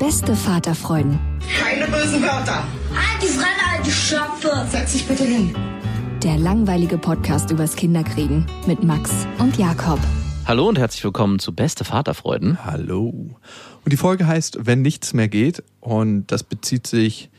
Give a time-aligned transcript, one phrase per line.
[0.00, 1.18] Beste Vaterfreuden.
[1.62, 2.64] Keine bösen Wörter.
[2.94, 4.66] Halt die Fremde, alte Schöpfe.
[4.70, 5.54] Setz dich bitte hin.
[6.22, 9.98] Der langweilige Podcast übers Kinderkriegen mit Max und Jakob.
[10.46, 12.64] Hallo und herzlich willkommen zu Beste Vaterfreuden.
[12.64, 13.10] Hallo.
[13.84, 15.62] Und die Folge heißt Wenn nichts mehr geht.
[15.80, 17.29] Und das bezieht sich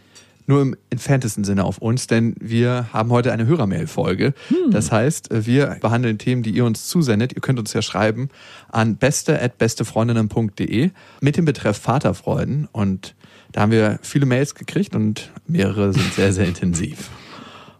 [0.47, 4.33] nur im entferntesten Sinne auf uns, denn wir haben heute eine Hörermail-Folge.
[4.47, 4.71] Hm.
[4.71, 7.33] Das heißt, wir behandeln Themen, die ihr uns zusendet.
[7.33, 8.29] Ihr könnt uns ja schreiben
[8.69, 12.67] an beste.bestefreundinnen.de mit dem Betreff Vaterfreuden.
[12.71, 13.15] Und
[13.51, 17.09] da haben wir viele Mails gekriegt und mehrere sind sehr, sehr intensiv.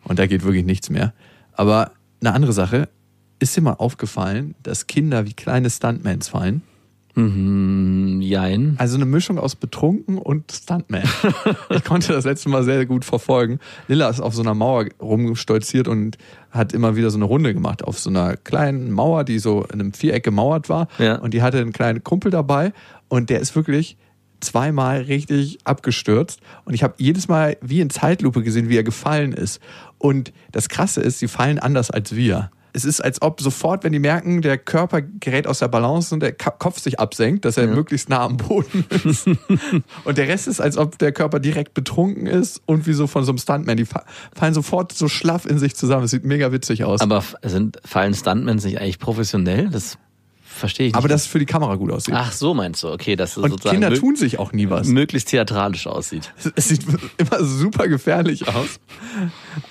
[0.04, 1.14] Und da geht wirklich nichts mehr.
[1.54, 2.90] Aber eine andere Sache,
[3.40, 6.62] ist dir mal aufgefallen, dass Kinder wie kleine Stuntmans fallen?
[7.16, 8.76] Mhm, jein.
[8.78, 11.04] Also eine Mischung aus betrunken und Stuntman.
[11.70, 13.60] ich konnte das letzte Mal sehr gut verfolgen.
[13.88, 16.18] Lilla ist auf so einer Mauer rumgestolziert und
[16.52, 19.80] hat immer wieder so eine Runde gemacht auf so einer kleinen Mauer, die so in
[19.80, 20.88] einem Viereck gemauert war.
[21.00, 21.16] Ja.
[21.16, 22.74] Und die hatte einen kleinen Kumpel dabei
[23.10, 23.98] und der ist wirklich
[24.40, 29.34] zweimal richtig abgestürzt und ich habe jedes Mal wie in Zeitlupe gesehen, wie er gefallen
[29.34, 29.62] ist.
[30.00, 33.92] Und das Krasse ist, sie fallen anders als wir es ist, als ob sofort, wenn
[33.92, 37.66] die merken, der Körper gerät aus der Balance und der Kopf sich absenkt, dass er
[37.66, 37.74] ja.
[37.74, 39.28] möglichst nah am Boden ist.
[39.28, 43.24] und der Rest ist, als ob der Körper direkt betrunken ist und wie so von
[43.24, 43.78] so einem Stuntman.
[43.78, 43.88] Die
[44.34, 46.04] fallen sofort so schlaff in sich zusammen.
[46.04, 47.02] Das sieht mega witzig aus.
[47.02, 49.70] Aber sind, fallen Stuntmans nicht eigentlich professionell?
[49.70, 49.98] Das
[50.44, 50.98] verstehe ich nicht.
[50.98, 52.14] Aber dass es für die Kamera gut aussieht.
[52.16, 52.90] Ach, so meinst du.
[52.90, 54.88] Okay, dass und sozusagen Kinder tun sich auch nie was.
[54.88, 56.34] Möglichst theatralisch aussieht.
[56.56, 56.86] Es sieht
[57.18, 58.80] immer super gefährlich aus.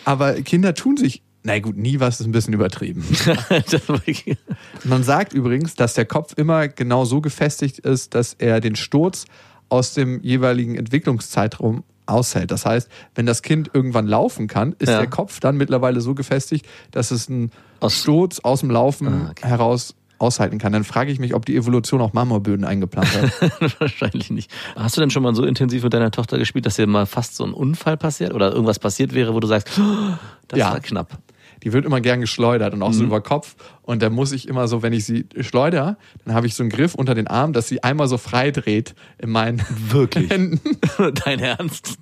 [0.05, 3.05] Aber Kinder tun sich na gut, nie was ist ein bisschen übertrieben.
[4.84, 9.25] Man sagt übrigens, dass der Kopf immer genau so gefestigt ist, dass er den Sturz
[9.71, 12.51] aus dem jeweiligen Entwicklungszeitraum aushält.
[12.51, 14.99] Das heißt, wenn das Kind irgendwann laufen kann, ist ja.
[14.99, 19.28] der Kopf dann mittlerweile so gefestigt, dass es einen aus Sturz aus dem Laufen ah,
[19.31, 19.47] okay.
[19.47, 20.72] heraus aushalten kann.
[20.72, 23.81] Dann frage ich mich, ob die Evolution auch Marmorböden eingeplant hat.
[23.81, 24.51] Wahrscheinlich nicht.
[24.77, 27.37] Hast du denn schon mal so intensiv mit deiner Tochter gespielt, dass dir mal fast
[27.37, 30.15] so ein Unfall passiert oder irgendwas passiert wäre, wo du sagst, oh,
[30.49, 30.72] das ja.
[30.72, 31.19] war knapp?
[31.62, 32.94] Die wird immer gern geschleudert und auch mhm.
[32.94, 33.56] so über Kopf.
[33.82, 36.71] Und da muss ich immer so, wenn ich sie schleudere, dann habe ich so einen
[36.71, 40.31] Griff unter den Arm, dass sie einmal so frei dreht in meinen Wirklich?
[40.31, 40.60] Händen.
[41.25, 41.98] Dein Ernst?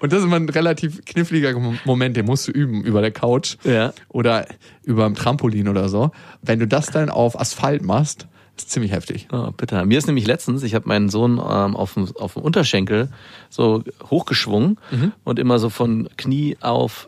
[0.00, 3.56] Und das ist immer ein relativ kniffliger Moment, den musst du üben über der Couch
[3.64, 3.94] ja.
[4.08, 4.46] oder
[4.84, 6.10] über dem Trampolin oder so.
[6.42, 9.28] Wenn du das dann auf Asphalt machst, ist ziemlich heftig.
[9.32, 9.84] Oh, bitte.
[9.86, 13.10] Mir ist nämlich letztens, ich habe meinen Sohn ähm, auf, dem, auf dem Unterschenkel
[13.48, 15.12] so hochgeschwungen mhm.
[15.24, 17.07] und immer so von Knie auf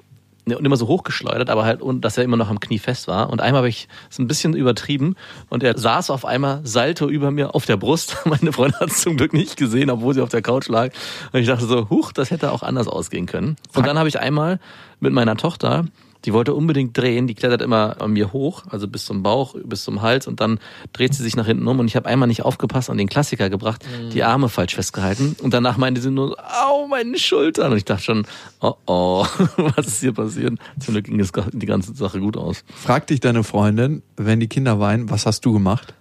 [0.59, 3.31] und immer so hochgeschleudert, aber halt, und dass er immer noch am Knie fest war.
[3.31, 5.17] Und einmal habe ich es ein bisschen übertrieben
[5.49, 8.17] und er saß auf einmal Salto über mir auf der Brust.
[8.25, 10.93] Meine Freundin hat es zum Glück nicht gesehen, obwohl sie auf der Couch lag.
[11.33, 13.57] Und ich dachte so, huch, das hätte auch anders ausgehen können.
[13.75, 14.61] Und dann habe ich einmal
[15.01, 15.87] mit meiner Tochter
[16.25, 19.85] die wollte unbedingt drehen, die klettert immer an mir hoch, also bis zum Bauch, bis
[19.85, 20.59] zum Hals und dann
[20.93, 23.51] dreht sie sich nach hinten um und ich habe einmal nicht aufgepasst und den Klassiker
[23.51, 24.11] gebracht, mhm.
[24.11, 28.03] die Arme falsch festgehalten und danach meinte sie nur, au, meine Schultern und ich dachte
[28.03, 28.27] schon,
[28.61, 29.27] oh oh,
[29.57, 30.55] was ist hier passiert?
[30.79, 31.23] Zum Glück ging
[31.53, 32.65] die ganze Sache gut aus.
[32.75, 35.95] Frag dich deine Freundin, wenn die Kinder weinen, was hast du gemacht?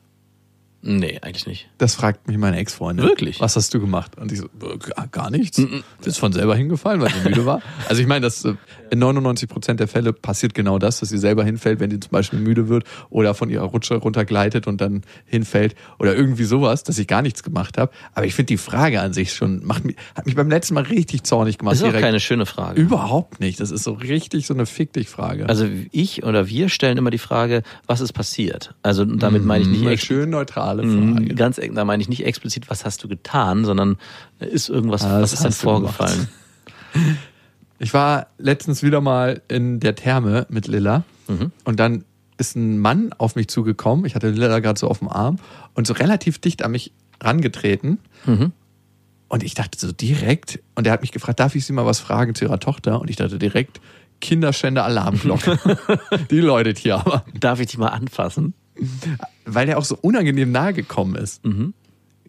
[0.82, 1.70] Nee, eigentlich nicht.
[1.78, 3.06] Das fragt mich meine Ex-Freundin.
[3.06, 3.42] Wirklich?
[3.42, 4.18] Was hast du gemacht?
[4.18, 5.58] Und ich so, äh, gar nichts.
[5.58, 5.84] Mm -mm.
[5.98, 7.62] Das ist von selber hingefallen, weil sie müde war.
[7.90, 8.54] Also ich meine, das äh,
[8.90, 12.12] in 99 Prozent der Fälle passiert genau das, dass sie selber hinfällt, wenn sie zum
[12.12, 16.98] Beispiel müde wird oder von ihrer Rutsche runtergleitet und dann hinfällt oder irgendwie sowas, dass
[16.98, 17.92] ich gar nichts gemacht habe.
[18.14, 20.84] Aber ich finde die Frage an sich schon, macht mich, hat mich beim letzten Mal
[20.84, 21.74] richtig zornig gemacht.
[21.74, 22.80] Das ist auch keine schöne Frage.
[22.80, 23.60] Überhaupt nicht.
[23.60, 25.50] Das ist so richtig so eine Fick dich Frage.
[25.50, 28.76] Also ich oder wir stellen immer die Frage, was ist passiert?
[28.82, 29.84] Also damit meine ich nicht...
[29.84, 31.36] Mmh, schön neutral zentrale mhm, Frage.
[31.36, 33.98] Ganz, da meine ich nicht explizit, was hast du getan, sondern
[34.40, 36.30] ist irgendwas, ah, was ist denn vorgefallen?
[37.82, 41.54] Ich war letztens wieder mal in der Therme mit Lilla mhm.
[41.64, 42.04] und dann
[42.38, 44.04] ist ein Mann auf mich zugekommen.
[44.04, 45.38] Ich hatte Lilla gerade so auf dem Arm
[45.76, 48.00] und so relativ dicht an mich rangetreten.
[49.30, 52.00] Und ich dachte so direkt, und er hat mich gefragt, darf ich Sie mal was
[52.00, 53.00] fragen zu Ihrer Tochter?
[53.00, 53.80] Und ich dachte direkt,
[54.20, 55.58] Kinderschänder Alarmglocke.
[56.32, 57.24] Die läutet hier aber.
[57.40, 58.54] Darf ich dich mal anfassen?
[59.54, 61.42] Weil der auch so unangenehm nahe gekommen ist.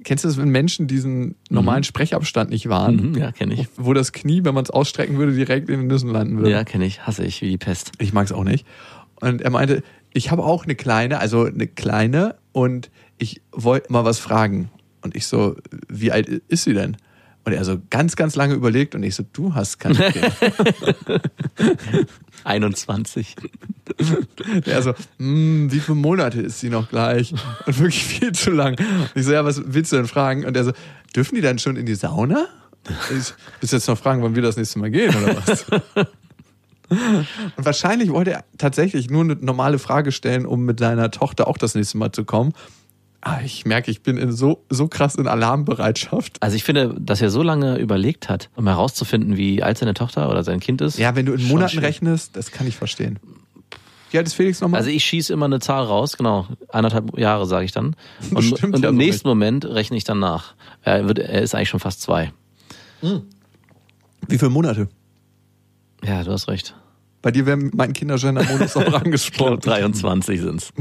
[0.02, 3.10] Kennst du das, wenn Menschen diesen normalen Sprechabstand nicht wahren?
[3.10, 3.68] Mhm, ja, kenne ich.
[3.76, 6.50] Wo das Knie, wenn man es ausstrecken würde, direkt in den Nüssen landen würde?
[6.50, 7.06] Ja, kenne ich.
[7.06, 7.92] Hasse ich wie die Pest.
[7.98, 8.66] Ich mag es auch nicht.
[9.20, 9.82] Und er meinte,
[10.12, 14.70] ich habe auch eine kleine, also eine kleine und ich wollte mal was fragen.
[15.02, 15.56] Und ich so,
[15.88, 16.96] wie alt ist sie denn?
[17.44, 21.22] Und er so ganz, ganz lange überlegt und ich so, du hast keine Kinder.
[22.44, 23.36] 21.
[24.64, 27.32] er so, hm, wie viele Monate ist sie noch gleich?
[27.66, 28.78] Und wirklich viel zu lang.
[28.78, 30.44] Und ich so, ja, was willst du denn fragen?
[30.44, 30.72] Und er so,
[31.14, 32.46] dürfen die dann schon in die Sauna?
[33.16, 35.66] Ich bis jetzt noch fragen, wann wir das nächste Mal gehen oder was?
[36.90, 41.56] Und wahrscheinlich wollte er tatsächlich nur eine normale Frage stellen, um mit seiner Tochter auch
[41.56, 42.52] das nächste Mal zu kommen.
[43.20, 46.42] Aber ich merke, ich bin in so, so krass in Alarmbereitschaft.
[46.42, 50.30] Also ich finde, dass er so lange überlegt hat, um herauszufinden, wie alt seine Tochter
[50.30, 50.98] oder sein Kind ist.
[50.98, 53.18] Ja, wenn du in Monaten rechnest, das kann ich verstehen.
[54.10, 54.78] Wie alt ist Felix nochmal?
[54.78, 57.96] Also ich schieße immer eine Zahl raus, genau, eineinhalb Jahre sage ich dann.
[58.34, 60.54] Und, und ja im so nächsten Moment rechne ich dann nach.
[60.82, 62.32] Er, wird, er ist eigentlich schon fast zwei.
[63.02, 64.88] Wie viele Monate?
[66.04, 66.74] Ja, du hast recht.
[67.22, 68.22] Bei dir wäre mein auch
[68.62, 69.60] Ich glaube, angesprochen.
[69.60, 70.72] 23 sind's.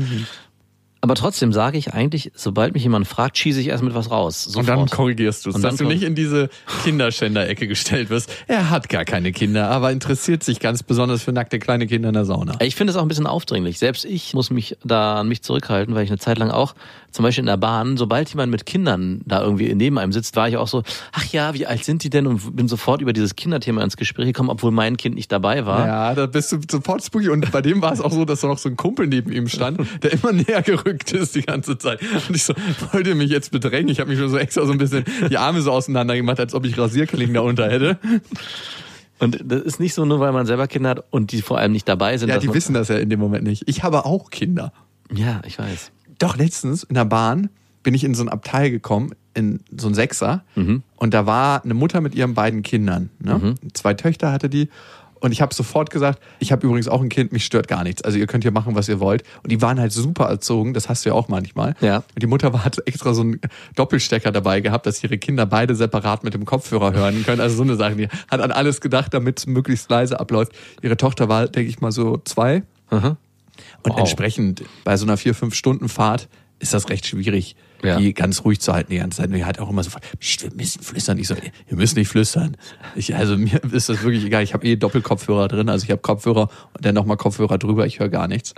[1.01, 4.47] Aber trotzdem sage ich eigentlich, sobald mich jemand fragt, schieße ich erst mit was raus.
[4.47, 4.91] Und dann Sofort.
[4.91, 6.49] korrigierst du es, dass du nicht in diese
[6.83, 8.29] Kinderschänder-Ecke gestellt wirst.
[8.47, 12.15] Er hat gar keine Kinder, aber interessiert sich ganz besonders für nackte kleine Kinder in
[12.15, 12.57] der Sauna.
[12.59, 13.79] Ich finde es auch ein bisschen aufdringlich.
[13.79, 16.75] Selbst ich muss mich da an mich zurückhalten, weil ich eine Zeit lang auch,
[17.11, 20.47] zum Beispiel in der Bahn, sobald jemand mit Kindern da irgendwie neben einem sitzt, war
[20.47, 22.27] ich auch so, ach ja, wie alt sind die denn?
[22.27, 25.87] Und bin sofort über dieses Kinderthema ins Gespräch gekommen, obwohl mein Kind nicht dabei war.
[25.87, 27.29] Ja, da bist du sofort spooky.
[27.29, 29.47] Und bei dem war es auch so, dass da noch so ein Kumpel neben ihm
[29.47, 31.99] stand, der immer näher gerückt ist die ganze Zeit.
[32.27, 32.53] Und ich so,
[32.91, 33.89] wollt ihr mich jetzt bedrängen?
[33.89, 36.53] Ich habe mich schon so extra so ein bisschen die Arme so auseinander gemacht, als
[36.53, 37.97] ob ich Rasierklingen darunter hätte.
[39.19, 41.73] Und das ist nicht so nur, weil man selber Kinder hat und die vor allem
[41.73, 42.29] nicht dabei sind.
[42.29, 43.63] Ja, die wissen das ja in dem Moment nicht.
[43.67, 44.71] Ich habe auch Kinder.
[45.13, 45.91] Ja, ich weiß.
[46.19, 47.49] Doch, letztens in der Bahn
[47.81, 50.43] bin ich in so ein Abteil gekommen, in so ein Sechser.
[50.97, 53.09] Und da war eine Mutter mit ihren beiden Kindern.
[53.19, 53.55] Ne?
[53.73, 54.69] Zwei Töchter hatte die.
[55.21, 58.01] Und ich habe sofort gesagt, ich habe übrigens auch ein Kind, mich stört gar nichts.
[58.03, 59.23] Also ihr könnt hier machen, was ihr wollt.
[59.43, 61.75] Und die waren halt super erzogen, das hast du ja auch manchmal.
[61.81, 61.97] Ja.
[61.97, 63.41] Und die Mutter war, hat extra so einen
[63.75, 67.41] Doppelstecker dabei gehabt, dass ihre Kinder beide separat mit dem Kopfhörer hören können.
[67.41, 67.97] Also so eine Sache.
[67.97, 70.53] Die hat an alles gedacht, damit es möglichst leise abläuft.
[70.81, 72.63] Ihre Tochter war, denke ich mal, so zwei.
[73.83, 73.99] Und Wow.
[73.99, 76.27] entsprechend bei so einer vier, fünf Stunden Fahrt
[76.59, 77.97] ist das recht schwierig, Ja.
[77.97, 79.27] die ganz ruhig zu halten die ganze Zeit.
[79.27, 81.17] Und die halt auch immer sofort, "Psst, wir müssen flüstern.
[81.17, 82.57] Ich so, wir müssen nicht flüstern.
[82.95, 84.43] Ich, also mir ist das wirklich egal.
[84.43, 85.69] Ich habe eh Doppelkopfhörer drin.
[85.69, 87.85] Also ich habe Kopfhörer und dann nochmal Kopfhörer drüber.
[87.85, 88.53] Ich höre gar nichts.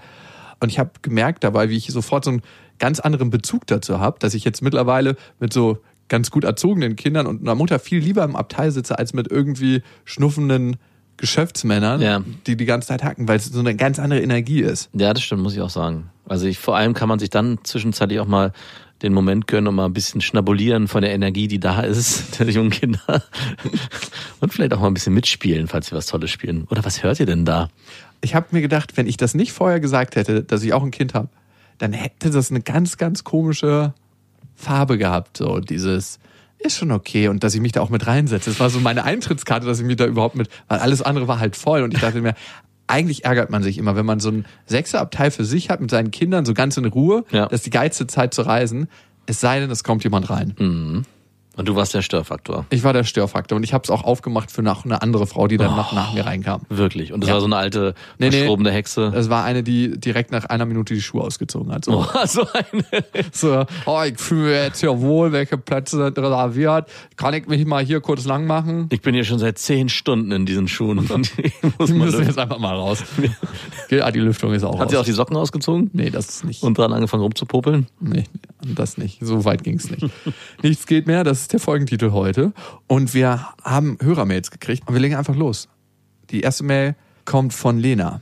[0.60, 2.42] Und ich habe gemerkt dabei, wie ich sofort so einen
[2.80, 5.78] ganz anderen Bezug dazu habe, dass ich jetzt mittlerweile mit so
[6.08, 9.82] ganz gut erzogenen Kindern und einer Mutter viel lieber im Abteil sitze, als mit irgendwie
[10.06, 10.78] schnuffenden
[11.22, 12.22] Geschäftsmännern, Ja.
[12.48, 14.90] die die ganze Zeit hacken, weil es so eine ganz andere Energie ist.
[14.94, 16.10] Ja, das stimmt, muss ich auch sagen.
[16.28, 18.52] Also ich, vor allem kann man sich dann zwischenzeitlich auch mal
[19.02, 22.50] den Moment gönnen und mal ein bisschen schnabulieren von der Energie, die da ist, der
[22.50, 23.24] jungen Kinder.
[24.40, 26.66] Und vielleicht auch mal ein bisschen mitspielen, falls sie was Tolles spielen.
[26.70, 27.70] Oder was hört ihr denn da?
[28.22, 30.92] Ich habe mir gedacht, wenn ich das nicht vorher gesagt hätte, dass ich auch ein
[30.92, 31.30] Kind habe,
[31.80, 33.94] dann hätte das eine ganz, ganz komische
[34.56, 35.38] Farbe gehabt.
[35.38, 36.20] So dieses
[36.64, 38.50] ist schon okay und dass ich mich da auch mit reinsetze.
[38.50, 41.40] Das war so meine Eintrittskarte, dass ich mich da überhaupt mit, weil alles andere war
[41.40, 42.36] halt voll und ich dachte mir,
[42.88, 46.12] eigentlich ärgert man sich immer, wenn man so ein Sechserabteil für sich hat mit seinen
[46.12, 47.46] Kindern, so ganz in Ruhe, Ja.
[47.46, 48.88] das ist die geilste Zeit zu reisen,
[49.28, 51.06] es sei denn, es kommt jemand rein.
[51.58, 52.66] Und du warst der Störfaktor.
[52.70, 55.48] Ich war der Störfaktor und ich habe es auch aufgemacht für noch eine andere Frau,
[55.48, 56.62] die dann noch nach mir reinkam.
[56.70, 57.12] Wirklich.
[57.12, 57.34] Und das Ja.
[57.34, 58.38] war so eine alte, Nee, nee.
[58.38, 59.12] verschrobene Hexe.
[59.14, 61.84] Das war eine, die direkt nach einer Minute die Schuhe ausgezogen hat.
[61.86, 62.00] So.
[62.00, 63.04] Oh, so eine.
[63.34, 66.90] So, oh, ich fühle mich jetzt hier wohl, welche Plätze reserviert.
[67.18, 68.88] Kann ich mich mal hier kurz lang machen?
[68.90, 71.00] Ich bin hier schon seit zehn Stunden in diesen Schuhen.
[71.00, 73.04] Und Die mal müssen jetzt einfach mal raus.
[73.86, 75.06] Okay, ah, die Lüftung ist auch Hat sie auch raus.
[75.06, 75.90] die Socken ausgezogen?
[75.94, 76.64] Nee, das ist nicht.
[76.64, 77.88] Und dran angefangen rumzupopeln?
[78.00, 78.24] Nee,
[78.66, 79.20] das nicht.
[79.22, 80.08] So weit ging's nicht.
[80.64, 82.54] Nichts geht mehr, das ist der Folgentitel heute.
[82.88, 85.68] Und wir haben Hörermails gekriegt und wir legen einfach los.
[86.30, 86.96] Die erste Mail
[87.26, 88.22] kommt von Lena.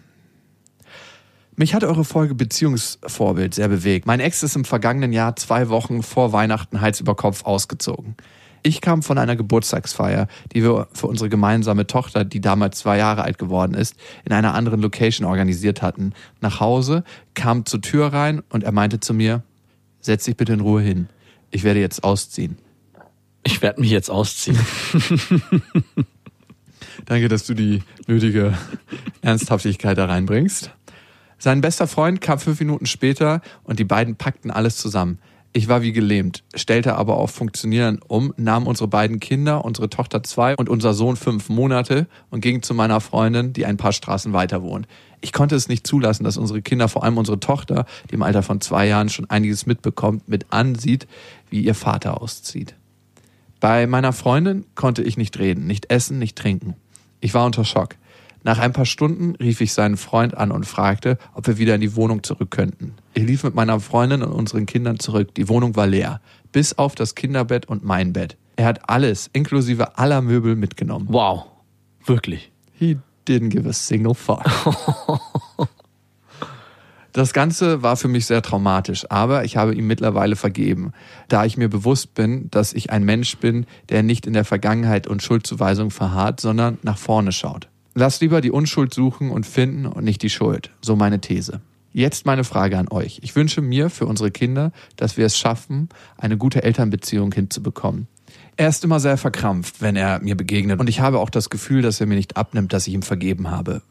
[1.55, 4.05] Mich hat eure Folge Beziehungsvorbild sehr bewegt.
[4.05, 8.15] Mein Ex ist im vergangenen Jahr zwei Wochen vor Weihnachten Hals über Kopf ausgezogen.
[8.63, 13.23] Ich kam von einer Geburtstagsfeier, die wir für unsere gemeinsame Tochter, die damals zwei Jahre
[13.23, 13.95] alt geworden ist,
[14.25, 18.99] in einer anderen Location organisiert hatten, nach Hause, kam zur Tür rein und er meinte
[18.99, 19.43] zu mir,
[20.01, 21.09] setz dich bitte in Ruhe hin.
[21.51, 22.57] Ich werde jetzt ausziehen.
[23.43, 24.57] Ich werde mich jetzt ausziehen.
[27.05, 28.57] Danke, dass du die nötige
[29.21, 30.71] Ernsthaftigkeit da reinbringst.
[31.37, 35.19] Sein bester Freund kam fünf Minuten später und die beiden packten alles zusammen.
[35.51, 40.21] Ich war wie gelähmt, stellte aber auf Funktionieren um, nahm unsere beiden Kinder, unsere Tochter
[40.21, 44.31] zwei und unser Sohn fünf Monate und ging zu meiner Freundin, die ein paar Straßen
[44.31, 44.87] weiter wohnt.
[45.21, 48.43] Ich konnte es nicht zulassen, dass unsere Kinder, vor allem unsere Tochter, die im Alter
[48.43, 51.07] von zwei Jahren schon einiges mitbekommt, mit ansieht,
[51.49, 52.75] wie ihr Vater auszieht.
[53.59, 56.75] Bei meiner Freundin konnte ich nicht reden, nicht essen, nicht trinken.
[57.19, 57.95] Ich war unter Schock.
[58.43, 61.81] Nach ein paar Stunden rief ich seinen Freund an und fragte, ob wir wieder in
[61.81, 62.93] die Wohnung zurück könnten.
[63.13, 65.35] Ich lief mit meiner Freundin und unseren Kindern zurück.
[65.35, 66.21] Die Wohnung war leer,
[66.53, 68.37] bis auf das Kinderbett und mein Bett.
[68.55, 71.07] Er hat alles, inklusive aller Möbel, mitgenommen.
[71.09, 71.47] Wow.
[72.05, 72.51] Wirklich.
[72.71, 72.97] He
[73.27, 74.45] didn't give a single fuck.
[77.19, 80.93] Das Ganze war für mich sehr traumatisch, aber ich habe ihm mittlerweile vergeben,
[81.27, 85.05] da ich mir bewusst bin, dass ich ein Mensch bin, der nicht in der Vergangenheit
[85.05, 87.67] und Schuldzuweisung verharrt, sondern nach vorne schaut.
[87.93, 90.71] Lass lieber die Unschuld suchen und finden und nicht die Schuld.
[90.79, 91.59] So meine These.
[91.91, 93.19] Jetzt meine Frage an euch.
[93.21, 98.07] Ich wünsche mir für unsere Kinder, dass wir es schaffen, eine gute Elternbeziehung hinzubekommen.
[98.59, 100.81] Er ist immer sehr verkrampft, wenn er mir begegnet.
[100.81, 103.49] Und ich habe auch das Gefühl, dass er mir nicht abnimmt, dass ich ihm vergeben
[103.49, 103.81] habe.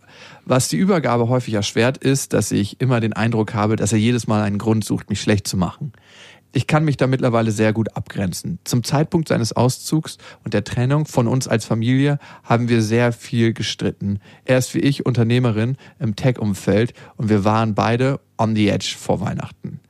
[0.44, 4.26] Was die Übergabe häufig erschwert, ist, dass ich immer den Eindruck habe, dass er jedes
[4.26, 5.94] Mal einen Grund sucht, mich schlecht zu machen.
[6.52, 8.58] Ich kann mich da mittlerweile sehr gut abgrenzen.
[8.64, 13.54] Zum Zeitpunkt seines Auszugs und der Trennung von uns als Familie haben wir sehr viel
[13.54, 14.20] gestritten.
[14.44, 19.22] Er ist wie ich Unternehmerin im Tech-Umfeld und wir waren beide on the edge vor
[19.22, 19.80] Weihnachten.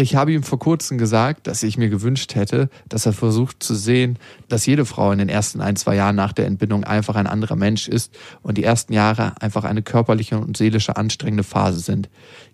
[0.00, 3.74] Ich habe ihm vor kurzem gesagt, dass ich mir gewünscht hätte, dass er versucht zu
[3.74, 4.16] sehen,
[4.48, 7.56] dass jede Frau in den ersten ein, zwei Jahren nach der Entbindung einfach ein anderer
[7.56, 12.08] Mensch ist und die ersten Jahre einfach eine körperliche und seelische anstrengende Phase sind.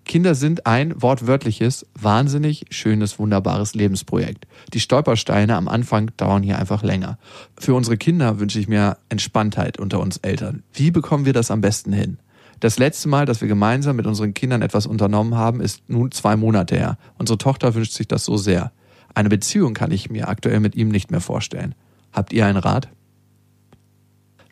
[0.06, 4.46] Kinder sind ein wortwörtliches, wahnsinnig schönes, wunderbares Lebensprojekt.
[4.72, 7.18] Die Stolpersteine am Anfang dauern hier einfach länger.
[7.58, 10.62] Für unsere Kinder wünsche ich mir Entspanntheit unter uns Eltern.
[10.72, 12.16] Wie bekommen wir das am besten hin?
[12.60, 16.36] Das letzte Mal, dass wir gemeinsam mit unseren Kindern etwas unternommen haben, ist nun zwei
[16.36, 16.98] Monate her.
[17.18, 18.72] Unsere Tochter wünscht sich das so sehr.
[19.14, 21.74] Eine Beziehung kann ich mir aktuell mit ihm nicht mehr vorstellen.
[22.12, 22.88] Habt ihr einen Rat?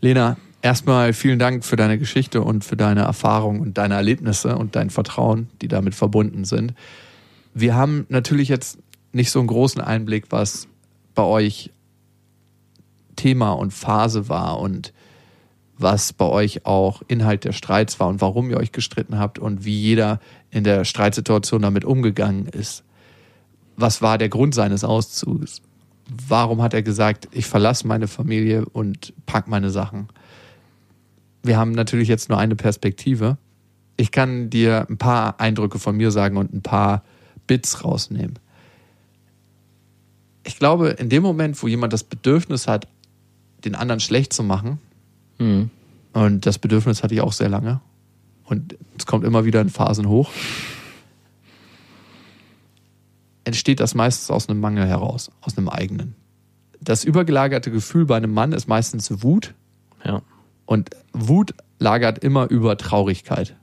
[0.00, 4.74] Lena, erstmal vielen Dank für deine Geschichte und für deine Erfahrung und deine Erlebnisse und
[4.76, 6.74] dein Vertrauen, die damit verbunden sind.
[7.54, 8.78] Wir haben natürlich jetzt
[9.12, 10.68] nicht so einen großen Einblick, was
[11.14, 11.70] bei euch
[13.16, 14.92] Thema und Phase war und
[15.82, 19.64] was bei euch auch Inhalt der Streits war und warum ihr euch gestritten habt und
[19.64, 20.20] wie jeder
[20.50, 22.84] in der Streitsituation damit umgegangen ist.
[23.76, 25.60] Was war der Grund seines Auszugs?
[26.28, 30.08] Warum hat er gesagt, ich verlasse meine Familie und pack meine Sachen?
[31.42, 33.36] Wir haben natürlich jetzt nur eine Perspektive.
[33.96, 37.02] Ich kann dir ein paar Eindrücke von mir sagen und ein paar
[37.46, 38.38] Bits rausnehmen.
[40.44, 42.88] Ich glaube, in dem Moment, wo jemand das Bedürfnis hat,
[43.64, 44.78] den anderen schlecht zu machen,
[45.42, 45.70] Mhm.
[46.12, 47.80] und das Bedürfnis hatte ich auch sehr lange.
[48.44, 50.30] Und es kommt immer wieder in Phasen hoch.
[53.44, 56.14] Entsteht das meistens aus einem Mangel heraus, aus einem eigenen.
[56.80, 59.54] Das übergelagerte Gefühl bei einem Mann ist meistens Wut.
[60.04, 60.22] Ja.
[60.66, 63.56] Und Wut lagert immer über Traurigkeit.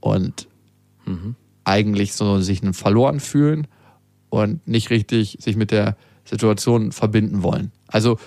[0.00, 0.48] Und
[1.64, 3.66] eigentlich so sich einen verloren fühlen
[4.30, 7.72] und nicht richtig sich mit der Situation verbinden wollen.
[7.86, 8.18] Also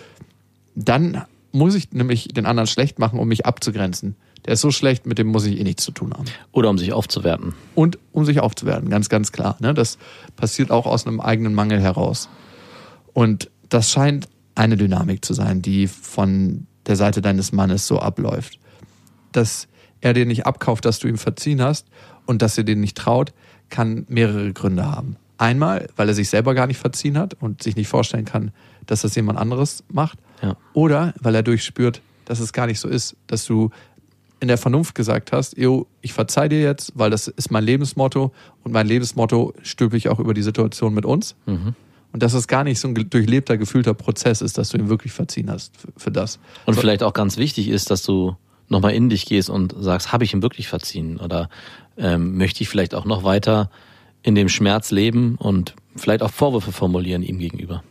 [0.76, 1.24] dann
[1.58, 4.16] muss ich nämlich den anderen schlecht machen, um mich abzugrenzen.
[4.46, 6.26] Der ist so schlecht, mit dem muss ich eh nichts zu tun haben.
[6.52, 7.54] Oder um sich aufzuwerten.
[7.76, 9.58] Und um sich aufzuwerten, ganz, ganz klar.
[9.60, 9.74] Ne?
[9.74, 9.98] Das
[10.36, 12.30] passiert auch aus einem eigenen Mangel heraus.
[13.14, 18.60] Und das scheint eine Dynamik zu sein, die von der Seite deines Mannes so abläuft.
[19.32, 19.68] Dass
[20.00, 21.88] er dir nicht abkauft, dass du ihm verziehen hast
[22.26, 23.34] und dass er dir nicht traut,
[23.70, 25.18] kann mehrere Gründe haben.
[25.38, 28.52] Einmal, weil er sich selber gar nicht verziehen hat und sich nicht vorstellen kann,
[28.86, 30.18] dass das jemand anderes macht.
[30.42, 30.56] Ja.
[30.74, 33.70] Oder weil er durchspürt, dass es gar nicht so ist, dass du
[34.40, 38.32] in der Vernunft gesagt hast, yo, ich verzeih dir jetzt, weil das ist mein Lebensmotto
[38.64, 41.36] und mein Lebensmotto stülpe ich auch über die Situation mit uns.
[41.48, 41.74] Mhm.
[42.14, 45.12] Und dass es gar nicht so ein durchlebter, gefühlter Prozess ist, dass du ihm wirklich
[45.12, 46.40] verziehen hast für, für das.
[46.66, 48.36] Und So- vielleicht auch ganz wichtig ist, dass du
[48.70, 51.18] nochmal in dich gehst und sagst, habe ich ihm wirklich verziehen?
[51.18, 51.50] Oder
[51.98, 53.70] ähm, möchte ich vielleicht auch noch weiter
[54.28, 57.82] in dem Schmerz leben und vielleicht auch Vorwürfe formulieren ihm gegenüber?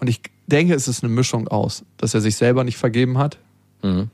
[0.00, 3.38] Und ich denke, es ist eine Mischung aus, dass er sich selber nicht vergeben hat,
[3.82, 4.08] Mhm.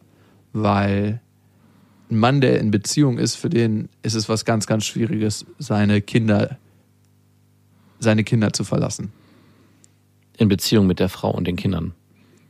[0.52, 1.20] weil
[2.10, 6.02] ein Mann, der in Beziehung ist, für den ist es was ganz, ganz Schwieriges, seine
[6.02, 6.58] Kinder,
[8.00, 9.12] seine Kinder zu verlassen.
[10.36, 11.92] In Beziehung mit der Frau und den Kindern.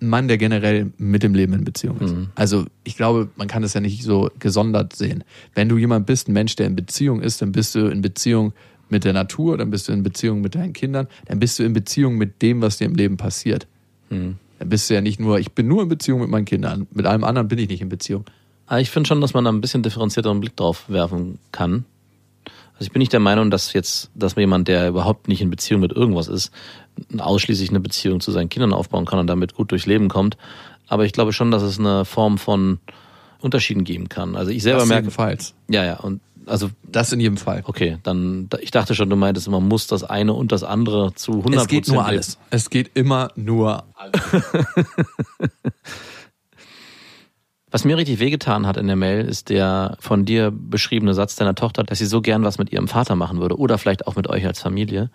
[0.00, 2.14] Ein Mann, der generell mit dem Leben in Beziehung ist.
[2.14, 2.31] Mhm.
[2.35, 5.23] Also ich glaube, man kann das ja nicht so gesondert sehen.
[5.54, 8.52] Wenn du jemand bist, ein Mensch, der in Beziehung ist, dann bist du in Beziehung
[8.89, 11.73] mit der Natur, dann bist du in Beziehung mit deinen Kindern, dann bist du in
[11.73, 13.67] Beziehung mit dem, was dir im Leben passiert.
[14.11, 14.37] Mhm.
[14.59, 17.07] Dann bist du ja nicht nur, ich bin nur in Beziehung mit meinen Kindern, mit
[17.07, 18.25] allem anderen bin ich nicht in Beziehung.
[18.67, 21.85] Aber ich finde schon, dass man da ein bisschen differenzierteren Blick drauf werfen kann.
[22.75, 25.81] Also ich bin nicht der Meinung, dass jetzt, dass jemand, der überhaupt nicht in Beziehung
[25.81, 26.53] mit irgendwas ist,
[27.17, 30.37] ausschließlich eine Beziehung zu seinen Kindern aufbauen kann und damit gut durchs Leben kommt.
[30.89, 32.79] Aber ich glaube schon, dass es eine Form von
[33.41, 34.37] Unterschieden geben kann.
[34.37, 35.55] Also ich selber merke, jedenfalls.
[35.69, 37.62] ja, ja, und also Das in jedem Fall.
[37.66, 41.32] okay, dann ich dachte schon, du meintest, man muss das eine und das andere zu
[41.38, 42.38] 100 Es geht nur alles.
[42.50, 44.20] Es geht immer nur alles.
[47.72, 51.54] Was mir richtig wehgetan hat in der Mail, ist der von dir beschriebene Satz deiner
[51.54, 54.28] Tochter, dass sie so gern was mit ihrem Vater machen würde oder vielleicht auch mit
[54.28, 55.11] euch als Familie.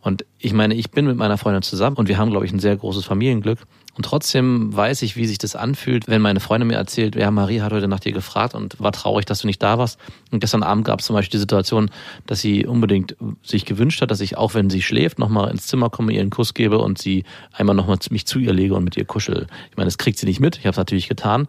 [0.00, 2.60] Und ich meine, ich bin mit meiner Freundin zusammen und wir haben, glaube ich, ein
[2.60, 3.58] sehr großes Familienglück.
[3.94, 7.60] Und trotzdem weiß ich, wie sich das anfühlt, wenn meine Freundin mir erzählt, ja, Marie
[7.60, 9.98] hat heute nach dir gefragt und war traurig, dass du nicht da warst.
[10.30, 11.90] Und gestern Abend gab es zum Beispiel die Situation,
[12.26, 15.90] dass sie unbedingt sich gewünscht hat, dass ich, auch wenn sie schläft, nochmal ins Zimmer
[15.90, 18.96] komme, ihr einen Kuss gebe und sie einmal nochmal mich zu ihr lege und mit
[18.96, 19.46] ihr kuschel.
[19.70, 20.56] Ich meine, das kriegt sie nicht mit.
[20.56, 21.46] Ich habe es natürlich getan.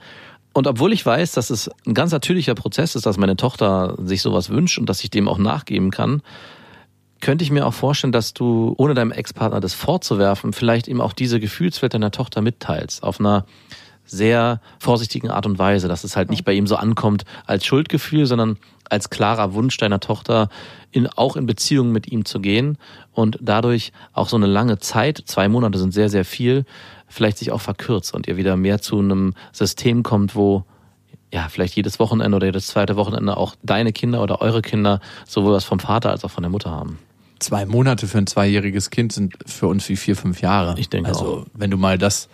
[0.52, 4.22] Und obwohl ich weiß, dass es ein ganz natürlicher Prozess ist, dass meine Tochter sich
[4.22, 6.22] sowas wünscht und dass ich dem auch nachgeben kann,
[7.24, 11.13] könnte ich mir auch vorstellen, dass du, ohne deinem Ex-Partner das vorzuwerfen, vielleicht ihm auch
[11.13, 13.01] diese Gefühlswelt deiner Tochter mitteilst.
[13.01, 13.46] Auf einer
[14.06, 18.25] sehr vorsichtigen Art und Weise, dass es halt nicht bei ihm so ankommt als Schuldgefühl,
[18.25, 18.58] sondern
[18.89, 20.50] als klarer Wunsch deiner Tochter,
[20.92, 22.77] in, auch in Beziehung mit ihm zu gehen
[23.13, 26.65] und dadurch auch so eine lange Zeit, zwei Monate sind sehr, sehr viel,
[27.08, 30.65] vielleicht sich auch verkürzt und ihr wieder mehr zu einem System kommt, wo
[31.34, 35.53] ja, vielleicht jedes Wochenende oder jedes zweite Wochenende auch deine Kinder oder eure Kinder sowohl
[35.53, 37.00] was vom Vater als auch von der Mutter haben.
[37.44, 40.80] Zwei Monate für ein zweijähriges Kind sind für uns wie vier, fünf Jahre.
[40.80, 41.46] Ich denke also, auch.
[41.54, 42.30] wenn du mal das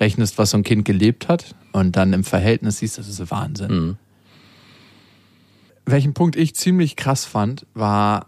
[0.00, 3.70] rechnest, was so ein Kind gelebt hat und dann im Verhältnis siehst, das ist Wahnsinn.
[3.70, 3.96] Mhm.
[5.84, 8.26] Welchen Punkt ich ziemlich krass fand, war,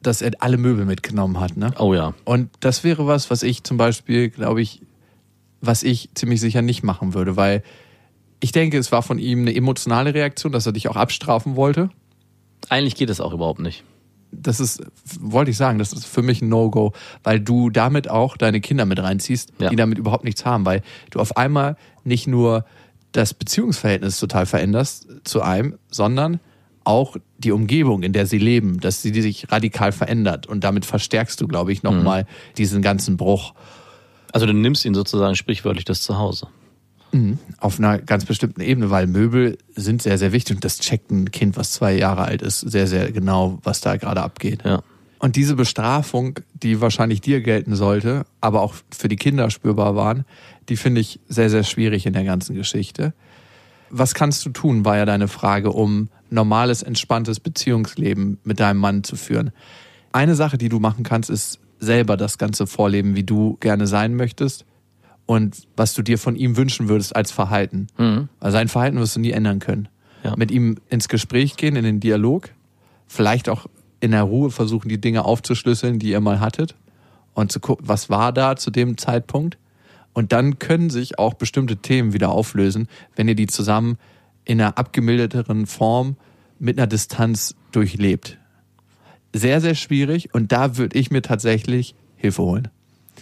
[0.00, 1.58] dass er alle Möbel mitgenommen hat.
[1.58, 1.74] Ne?
[1.78, 2.14] Oh ja.
[2.24, 4.80] Und das wäre was, was ich zum Beispiel, glaube ich,
[5.60, 7.62] was ich ziemlich sicher nicht machen würde, weil
[8.40, 11.90] ich denke, es war von ihm eine emotionale Reaktion, dass er dich auch abstrafen wollte.
[12.70, 13.84] Eigentlich geht es auch überhaupt nicht.
[14.42, 14.82] Das ist,
[15.20, 18.84] wollte ich sagen, das ist für mich ein No-Go, weil du damit auch deine Kinder
[18.86, 19.68] mit reinziehst, Ja.
[19.70, 22.64] die damit überhaupt nichts haben, weil du auf einmal nicht nur
[23.12, 26.40] das Beziehungsverhältnis total veränderst zu einem, sondern
[26.82, 31.40] auch die Umgebung, in der sie leben, dass sie sich radikal verändert und damit verstärkst
[31.40, 32.26] du, glaube ich, nochmal
[32.58, 33.54] diesen ganzen Bruch.
[34.32, 36.48] Also du nimmst ihn sozusagen sprichwörtlich das Zuhause.
[37.58, 41.30] Auf einer ganz bestimmten Ebene, weil Möbel sind sehr, sehr wichtig und das checkt ein
[41.30, 44.64] Kind, was zwei Jahre alt ist, sehr, sehr genau, was da gerade abgeht.
[44.64, 44.82] Ja.
[45.18, 50.24] Und diese Bestrafung, die wahrscheinlich dir gelten sollte, aber auch für die Kinder spürbar waren,
[50.68, 53.14] die finde ich sehr, sehr schwierig in der ganzen Geschichte.
[53.90, 59.04] Was kannst du tun, war ja deine Frage, um normales, entspanntes Beziehungsleben mit deinem Mann
[59.04, 59.52] zu führen.
[60.12, 64.16] Eine Sache, die du machen kannst, ist selber das Ganze vorleben, wie du gerne sein
[64.16, 64.64] möchtest
[65.26, 67.86] und was du dir von ihm wünschen würdest als Verhalten.
[68.40, 69.88] Weil sein Verhalten wirst du nie ändern können.
[70.22, 70.34] Ja.
[70.36, 72.50] Mit ihm ins Gespräch gehen, in den Dialog,
[73.06, 73.66] vielleicht auch
[74.00, 76.74] in der Ruhe versuchen, die Dinge aufzuschlüsseln, die ihr mal hattet
[77.34, 79.58] und zu gucken, was war da zu dem Zeitpunkt.
[80.12, 83.98] Und dann können sich auch bestimmte Themen wieder auflösen, wenn ihr die zusammen
[84.44, 86.16] in einer abgemildeteren Form
[86.58, 88.38] mit einer Distanz durchlebt.
[89.32, 92.68] Sehr, sehr schwierig und da würde ich mir tatsächlich Hilfe holen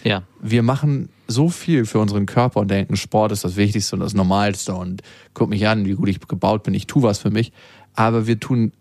[0.04, 0.22] Ja.
[0.40, 4.14] wir machen so viel für unseren Körper und denken, Sport ist das Wichtigste und das
[4.14, 5.02] Normalste und
[5.34, 7.52] guck mich an, wie gut ich gebaut bin, ich tu was für mich.
[7.94, 8.72] Aber wir tun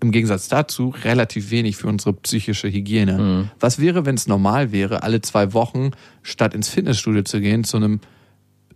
[0.00, 3.50] im Gegensatz dazu relativ wenig für unsere psychische Hygiene.
[3.60, 7.76] Was wäre, wenn es normal wäre, alle zwei Wochen statt ins Fitnessstudio zu gehen, zu
[7.76, 8.00] einem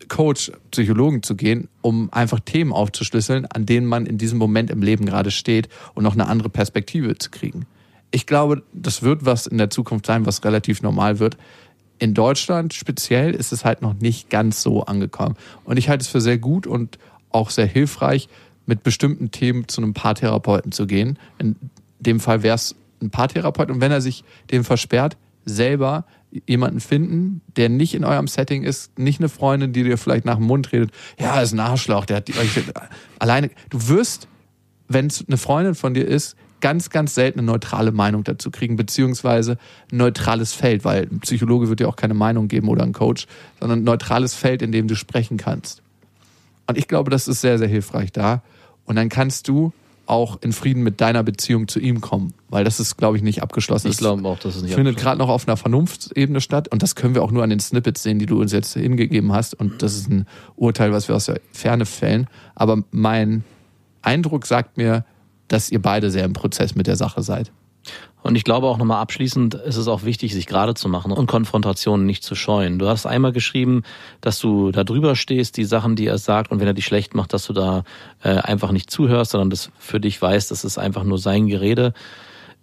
[0.08, 4.82] Coach, Psychologen zu gehen, um einfach Themen aufzuschlüsseln, an denen man in diesem Moment im
[4.82, 7.66] Leben gerade steht und noch eine andere Perspektive zu kriegen.
[8.12, 11.36] Ich glaube, das wird was in der Zukunft sein, was relativ normal wird.
[11.98, 15.36] In Deutschland speziell ist es halt noch nicht ganz so angekommen.
[15.64, 16.98] Und ich halte es für sehr gut und
[17.30, 18.28] auch sehr hilfreich,
[18.66, 21.18] mit bestimmten Themen zu einem Paartherapeuten zu gehen.
[21.38, 21.56] In
[22.00, 23.70] dem Fall wäre es ein Paartherapeut.
[23.70, 26.04] Und wenn er sich dem versperrt, selber
[26.46, 30.36] jemanden finden, der nicht in eurem Setting ist, nicht eine Freundin, die dir vielleicht nach
[30.36, 32.62] dem Mund redet, ja, ist ein Arschloch, der hat die euch
[33.18, 33.50] alleine.
[33.70, 34.28] Du wirst,
[34.88, 38.76] wenn es eine Freundin von dir ist, ganz, ganz selten eine neutrale Meinung dazu kriegen,
[38.76, 39.58] beziehungsweise
[39.92, 43.26] ein neutrales Feld, weil ein Psychologe wird dir auch keine Meinung geben oder ein Coach,
[43.60, 45.82] sondern ein neutrales Feld, in dem du sprechen kannst.
[46.66, 48.42] Und ich glaube, das ist sehr, sehr hilfreich da.
[48.84, 49.72] Und dann kannst du
[50.06, 53.42] auch in Frieden mit deiner Beziehung zu ihm kommen, weil das ist, glaube ich, nicht
[53.42, 53.88] abgeschlossen.
[53.88, 56.94] Ich glaube auch, dass es nicht findet gerade noch auf einer Vernunftsebene statt und das
[56.94, 59.54] können wir auch nur an den Snippets sehen, die du uns jetzt hingegeben hast.
[59.54, 62.28] Und das ist ein Urteil, was wir aus der Ferne fällen.
[62.54, 63.44] Aber mein
[64.02, 65.04] Eindruck sagt mir,
[65.48, 67.52] dass ihr beide sehr im Prozess mit der Sache seid.
[68.22, 71.28] Und ich glaube auch nochmal abschließend ist es auch wichtig, sich gerade zu machen und
[71.28, 72.80] Konfrontationen nicht zu scheuen.
[72.80, 73.84] Du hast einmal geschrieben,
[74.20, 77.14] dass du da drüber stehst, die Sachen, die er sagt, und wenn er die schlecht
[77.14, 77.84] macht, dass du da
[78.24, 81.92] äh, einfach nicht zuhörst, sondern das für dich weißt, das ist einfach nur sein Gerede.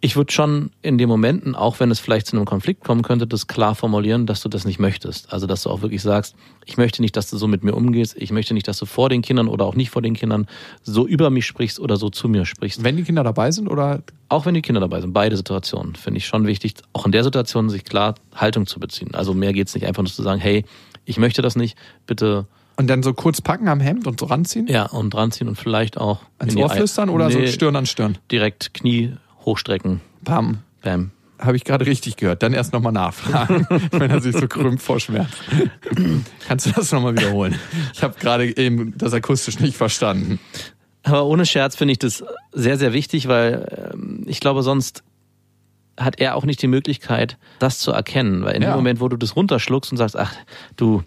[0.05, 3.25] Ich würde schon in den Momenten, auch wenn es vielleicht zu einem Konflikt kommen könnte,
[3.25, 5.31] das klar formulieren, dass du das nicht möchtest.
[5.31, 6.35] Also dass du auch wirklich sagst,
[6.65, 9.07] ich möchte nicht, dass du so mit mir umgehst, ich möchte nicht, dass du vor
[9.07, 10.47] den Kindern oder auch nicht vor den Kindern
[10.81, 12.83] so über mich sprichst oder so zu mir sprichst.
[12.83, 16.17] Wenn die Kinder dabei sind oder Auch wenn die Kinder dabei sind, beide Situationen, finde
[16.17, 19.13] ich schon wichtig, auch in der Situation sich klar Haltung zu beziehen.
[19.13, 20.65] Also mehr geht's nicht einfach nur zu sagen, hey,
[21.05, 24.67] ich möchte das nicht, bitte und dann so kurz packen am Hemd und so ranziehen?
[24.67, 27.85] ja und dran ziehen und vielleicht auch Ans Ohr flüstern oder Nee, so Stirn an
[27.85, 28.17] Stirn?
[28.29, 29.13] direkt Knie
[29.45, 30.59] hochstrecken, Pam.
[30.81, 31.11] bam.
[31.39, 32.41] Habe ich gerade richtig gehört.
[32.41, 35.31] Dann erst nochmal nachfragen, wenn er sich so krümmt vor Schmerz.
[36.47, 37.55] Kannst du das nochmal wiederholen?
[37.93, 40.39] Ich habe gerade eben das akustisch nicht verstanden.
[41.03, 45.03] Aber ohne Scherz finde ich das sehr, sehr wichtig, weil ähm, ich glaube, sonst
[45.97, 48.43] hat er auch nicht die Möglichkeit, das zu erkennen.
[48.43, 48.71] Weil in Ja.
[48.71, 50.33] dem Moment, wo du das runterschluckst und sagst, ach,
[50.75, 51.03] du,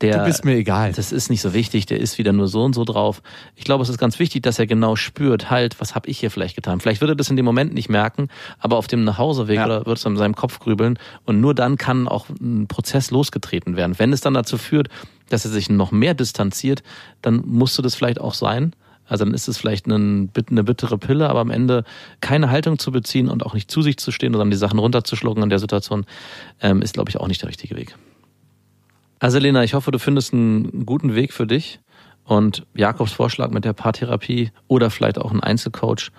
[0.00, 0.18] der.
[0.18, 0.92] Du bist mir egal.
[0.92, 3.22] Das ist nicht so wichtig, der ist wieder nur so und so drauf.
[3.54, 6.30] Ich glaube, es ist ganz wichtig, dass er genau spürt, halt, was habe ich hier
[6.30, 6.80] vielleicht getan.
[6.80, 9.66] Vielleicht wird er das in dem Moment nicht merken, aber auf dem Nachhauseweg Ja.
[9.66, 13.76] oder wird es in seinem Kopf grübeln und nur dann kann auch ein Prozess losgetreten
[13.76, 13.98] werden.
[13.98, 14.88] Wenn es dann dazu führt,
[15.28, 16.82] dass er sich noch mehr distanziert,
[17.22, 18.74] dann musste das vielleicht auch sein.
[19.10, 21.84] Also dann ist es vielleicht ein, eine bittere Pille, aber am Ende
[22.20, 25.42] keine Haltung zu beziehen und auch nicht zu sich zu stehen, sondern die Sachen runterzuschlucken
[25.42, 26.06] in der Situation,
[26.62, 27.96] ähm, ist, glaube ich, auch nicht der richtige Weg.
[29.18, 31.80] Also Lena, ich hoffe, du findest einen guten Weg für dich
[32.24, 36.10] und Jakobs Vorschlag mit der Paartherapie oder vielleicht auch ein Einzelcoach,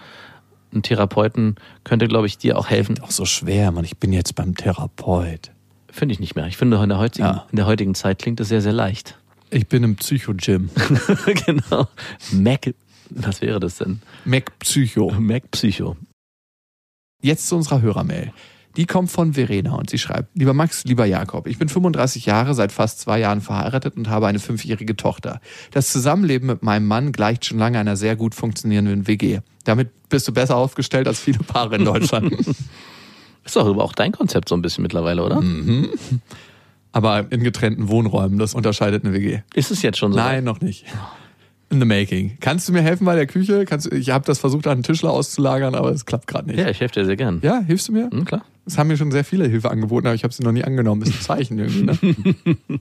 [0.74, 3.00] einen Therapeuten, könnte, glaube ich, dir auch helfen.
[3.02, 3.86] Auch so schwer, Mann.
[3.86, 5.52] Ich bin jetzt beim Therapeut.
[5.90, 6.48] Finde ich nicht mehr.
[6.48, 7.46] Ich finde, in der heutigen, Ja.
[7.52, 9.18] in der heutigen Zeit klingt es sehr, sehr leicht.
[9.52, 10.70] Ich bin im Psycho-Gym.
[11.46, 11.88] genau.
[12.32, 12.74] Mac,
[13.10, 14.02] was wäre das denn?
[14.24, 15.12] Mac Psycho.
[15.20, 15.98] Mac Psycho.
[17.22, 18.32] Jetzt zu unserer Hörermail.
[18.78, 22.54] Die kommt von Verena und sie schreibt, lieber Max, lieber Jakob, ich bin 35 Jahre,
[22.54, 25.42] seit fast zwei Jahren verheiratet und habe eine fünfjährige Tochter.
[25.72, 29.42] Das Zusammenleben mit meinem Mann gleicht schon lange einer sehr gut funktionierenden WG.
[29.66, 32.34] Damit bist du besser aufgestellt als viele Paare in Deutschland.
[33.44, 35.42] Ist doch aber auch dein Konzept so ein bisschen mittlerweile, oder?
[36.94, 39.40] Aber in getrennten Wohnräumen, das unterscheidet eine WG.
[39.54, 40.20] Ist es jetzt schon so?
[40.20, 40.86] Nein, noch nicht.
[41.70, 42.38] In the making.
[42.42, 43.64] Kannst du mir helfen bei der Küche?
[43.64, 46.60] Kannst, du- ich habe das versucht, an den Tischler auszulagern, aber es klappt gerade nicht.
[46.60, 47.40] Ja, ich helfe dir sehr gern.
[47.44, 48.10] Ja, hilfst du mir?
[48.12, 48.44] Hm, klar.
[48.66, 51.02] Es haben mir schon sehr viele Hilfe angeboten, aber ich habe sie noch nie angenommen.
[51.04, 52.58] Ist ein Zeichen irgendwie, ne?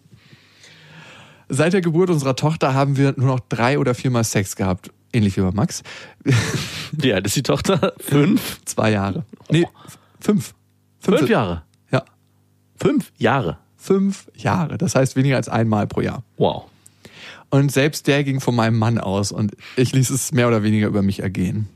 [1.48, 4.90] Seit der Geburt unserer Tochter haben wir nur noch drei oder viermal Sex gehabt.
[5.12, 5.82] Ähnlich wie bei Max.
[6.92, 7.92] Wie alt ist die Tochter?
[7.98, 8.60] Fünf?
[8.64, 9.24] Zwei Jahre.
[9.50, 9.66] Nee,
[10.20, 10.54] fünf.
[11.00, 11.62] Fünf Jahre.
[11.90, 12.04] Ja,
[12.76, 13.58] Fünf Jahre.
[13.80, 14.78] Fünf Jahre.
[14.78, 16.22] Das heißt weniger als einmal pro Jahr.
[16.36, 16.64] Wow.
[17.50, 20.86] Und selbst der ging von meinem Mann aus und ich ließ es mehr oder weniger
[20.86, 21.68] über mich ergehen.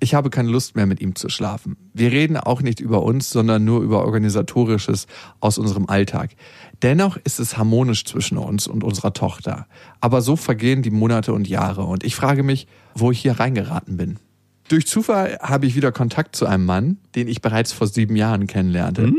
[0.00, 1.76] Ich habe keine Lust mehr mit ihm zu schlafen.
[1.94, 5.06] Wir reden auch nicht über uns, sondern nur über organisatorisches
[5.40, 6.30] aus unserem Alltag.
[6.82, 9.66] Dennoch ist es harmonisch zwischen uns und unserer Tochter.
[10.00, 13.96] Aber so vergehen die Monate und Jahre und ich frage mich, wo ich hier reingeraten
[13.96, 14.18] bin.
[14.68, 18.46] Durch Zufall habe ich wieder Kontakt zu einem Mann, den ich bereits vor sieben Jahren
[18.46, 19.12] kennenlernte.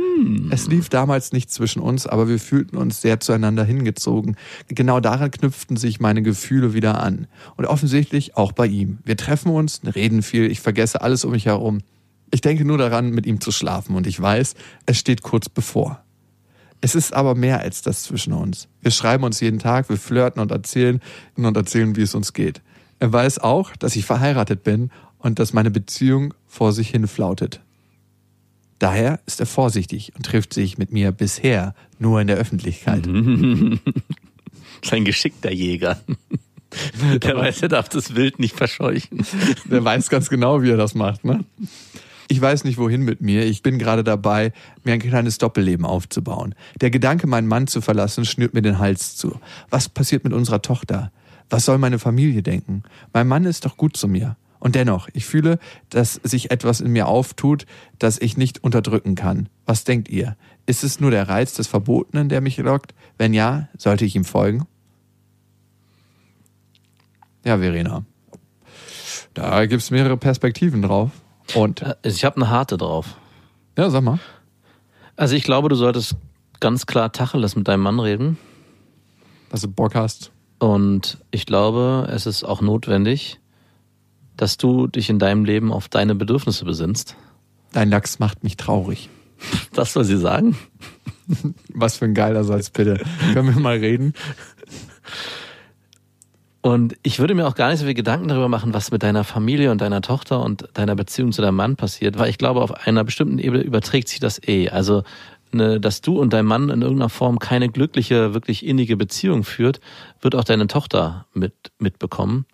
[0.50, 4.38] Es lief damals nicht zwischen uns, aber wir fühlten uns sehr zueinander hingezogen.
[4.70, 7.28] Genau daran knüpften sich meine Gefühle wieder an.
[7.58, 8.98] Und offensichtlich auch bei ihm.
[9.06, 11.82] Wir treffen uns, reden viel, ich vergesse alles um mich herum.
[12.32, 14.56] Ich denke nur daran, mit ihm zu schlafen und ich weiß,
[14.88, 16.02] es steht kurz bevor.
[16.82, 18.68] Es ist aber mehr als das zwischen uns.
[18.82, 21.00] Wir schreiben uns jeden Tag, wir flirten und erzählen
[21.36, 22.62] und erzählen, wie es uns geht.
[23.00, 27.62] Er weiß auch, dass ich verheiratet bin und dass meine Beziehung vor sich hin flautet.
[28.80, 33.06] Daher ist er vorsichtig und trifft sich mit mir bisher nur in der Öffentlichkeit.
[34.84, 36.00] Sein geschickter Jäger.
[37.24, 39.26] Der weiß, er darf das Wild nicht verscheuchen.
[39.66, 41.46] Der weiß ganz genau, wie er das macht, ne?
[42.28, 43.46] Ich weiß nicht, wohin mit mir.
[43.46, 44.52] Ich bin gerade dabei,
[44.84, 46.56] mir ein kleines Doppelleben aufzubauen.
[46.82, 49.40] Der Gedanke, meinen Mann zu verlassen, schnürt mir den Hals zu.
[49.70, 51.12] Was passiert mit unserer Tochter?
[51.50, 52.82] Was soll meine Familie denken?
[53.14, 54.36] Mein Mann ist doch gut zu mir.
[54.66, 55.60] Und dennoch, ich fühle,
[55.92, 57.68] dass sich etwas in mir auftut,
[58.00, 59.48] das ich nicht unterdrücken kann.
[59.68, 60.36] Was denkt ihr?
[60.66, 62.96] Ist es nur der Reiz des Verbotenen, der mich lockt?
[63.20, 64.66] Wenn ja, sollte ich ihm folgen?
[67.46, 68.06] Ja, Verena.
[69.36, 71.12] Da gibt's mehrere Perspektiven drauf.
[71.54, 73.18] Und, Also Ich habe eine harte drauf.
[73.78, 74.18] ja, sag mal.
[75.16, 76.16] Also ich glaube, du solltest
[76.60, 78.40] ganz klar Tacheles mit deinem Mann reden.
[79.52, 80.32] dass du Bock hast.
[80.58, 83.40] Und ich glaube, es ist auch notwendig,
[84.38, 87.16] dass du dich in deinem Leben auf deine Bedürfnisse besinnst.
[87.72, 89.10] Dein Lachs macht mich traurig.
[89.74, 90.56] Das soll sie sagen.
[91.74, 93.04] Was für ein geiler Satz, bitte.
[93.34, 94.14] Können wir mal reden?
[96.62, 99.24] Und ich würde mir auch gar nicht so viel Gedanken darüber machen, was mit deiner
[99.24, 102.88] Familie und deiner Tochter und deiner Beziehung zu deinem Mann passiert, weil ich glaube, auf
[102.88, 104.70] einer bestimmten Ebene überträgt sich das eh.
[104.70, 105.04] Also,
[105.52, 109.80] ne, dass du und dein Mann in irgendeiner Form keine glückliche, wirklich innige Beziehung führt,
[110.22, 112.48] wird auch deine Tochter mit, mitbekommen.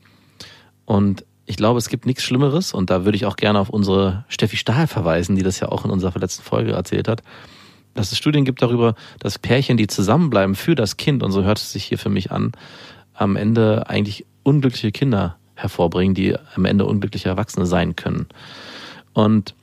[0.83, 4.25] Und ich glaube, es gibt nichts Schlimmeres und da würde ich auch gerne auf unsere
[4.27, 7.23] Steffi Stahl verweisen, die das ja auch in unserer letzten Folge erzählt hat,
[7.93, 11.58] dass es Studien gibt darüber, dass Pärchen, die zusammenbleiben für das Kind, und so hört
[11.58, 12.54] es sich hier für mich an,
[13.13, 18.27] am Ende eigentlich unglückliche Kinder hervorbringen, die am Ende unglückliche Erwachsene sein können.
[19.13, 19.54] Und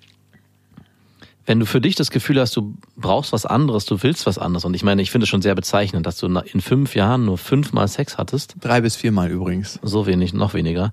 [1.47, 4.67] wenn du für dich das Gefühl hast, du brauchst was anderes, du willst was anderes,
[4.67, 7.39] und ich meine, ich finde es schon sehr bezeichnend, dass du in fünf Jahren nur
[7.39, 8.57] fünfmal Sex hattest.
[8.61, 9.81] Drei bis viermal übrigens.
[9.83, 10.93] So wenig, noch weniger.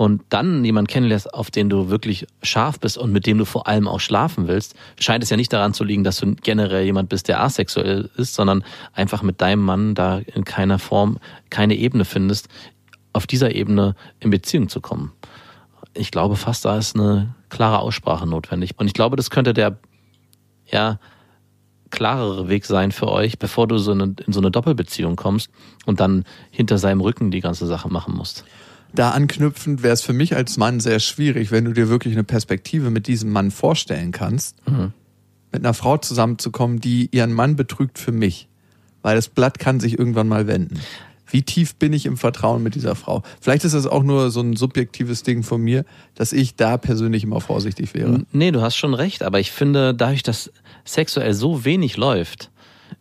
[0.00, 3.68] Und dann jemand kennenlernst, auf den du wirklich scharf bist und mit dem du vor
[3.68, 7.10] allem auch schlafen willst, scheint es ja nicht daran zu liegen, dass du generell jemand
[7.10, 11.18] bist, der asexuell ist, sondern einfach mit deinem Mann da in keiner Form
[11.50, 12.48] keine Ebene findest,
[13.12, 15.12] auf dieser Ebene in Beziehung zu kommen.
[15.92, 18.78] Ich glaube fast, da ist eine klare Aussprache notwendig.
[18.78, 19.76] Und ich glaube, das könnte der,
[20.64, 20.98] ja,
[21.90, 25.50] klarere Weg sein für euch, bevor du so in so eine Doppelbeziehung kommst
[25.84, 28.46] und dann hinter seinem Rücken die ganze Sache machen musst
[28.94, 32.24] da anknüpfend wäre es für mich als Mann sehr schwierig, wenn du dir wirklich eine
[32.24, 34.92] Perspektive mit diesem Mann vorstellen kannst, mhm.
[35.52, 38.48] mit einer Frau zusammenzukommen, die ihren Mann betrügt für mich.
[39.02, 40.78] Weil das Blatt kann sich irgendwann mal wenden.
[41.30, 43.22] Wie tief bin ich im Vertrauen mit dieser Frau?
[43.40, 47.22] Vielleicht ist das auch nur so ein subjektives Ding von mir, dass ich da persönlich
[47.22, 48.24] immer vorsichtig wäre.
[48.32, 50.52] Nee, du hast schon recht, aber ich finde, dadurch, dass
[50.84, 52.50] sexuell so wenig läuft,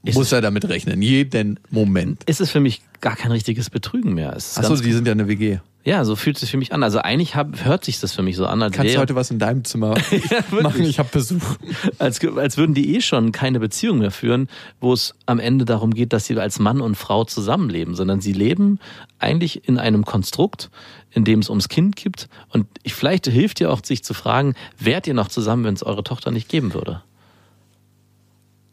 [0.03, 2.23] muss er damit rechnen, jeden Moment.
[2.25, 4.33] Ist es für mich gar kein richtiges Betrügen mehr.
[4.33, 5.59] Achso, die sind ja eine WG.
[5.89, 6.83] Ja, so fühlt es sich für mich an.
[6.83, 8.61] Also eigentlich hab, hört sich das für mich so an.
[8.61, 10.83] Als Kannst du heute was in deinem Zimmer ja, machen?
[10.83, 11.57] Ich habe Besuch.
[11.97, 14.49] Als, als würden die eh schon keine Beziehung mehr führen,
[14.79, 18.33] wo es am Ende darum geht, dass sie als Mann und Frau zusammenleben, sondern sie
[18.33, 18.77] leben
[19.17, 20.69] eigentlich in einem Konstrukt,
[21.09, 22.29] in dem es ums Kind gibt.
[22.49, 25.81] Und ich, vielleicht hilft dir auch, sich zu fragen, wärt ihr noch zusammen, wenn es
[25.81, 27.01] eure Tochter nicht geben würde?